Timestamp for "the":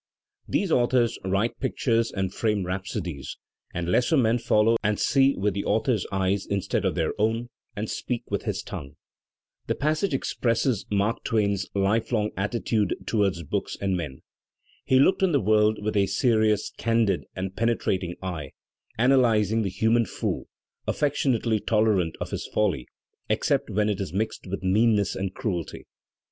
5.53-5.63, 9.67-9.75, 15.33-15.39, 19.61-19.69